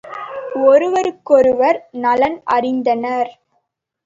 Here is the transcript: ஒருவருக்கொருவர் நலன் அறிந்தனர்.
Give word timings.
ஒருவருக்கொருவர் 0.63 1.79
நலன் 1.97 2.39
அறிந்தனர். 2.51 3.31